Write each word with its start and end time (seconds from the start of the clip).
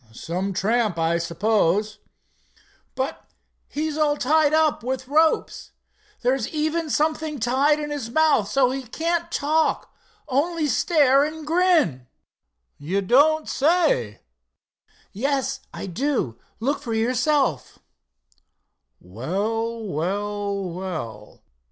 "Some 0.13 0.51
tramp, 0.53 0.97
I 0.97 1.19
suppose." 1.19 1.99
"But 2.95 3.23
he's 3.67 3.99
all 3.99 4.17
tied 4.17 4.51
up 4.51 4.81
with 4.81 5.07
ropes. 5.07 5.73
There's 6.23 6.47
even 6.47 6.89
something 6.89 7.39
tied 7.39 7.79
in 7.79 7.91
his 7.91 8.09
mouth, 8.09 8.47
so 8.47 8.71
he 8.71 8.81
can't 8.81 9.31
talk—only 9.31 10.65
stare 10.65 11.23
and 11.23 11.45
grin." 11.45 12.07
"You 12.79 13.01
don't 13.01 13.47
say!" 13.47 14.21
"Yes, 15.13 15.59
I 15.71 15.85
do. 15.85 16.39
Look 16.59 16.79
for 16.81 16.95
yourself." 16.95 17.77
"Well! 18.99 19.83
well! 19.83 20.63
well!" 20.63 21.43